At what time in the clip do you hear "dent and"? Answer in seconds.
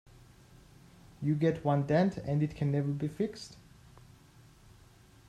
1.85-2.41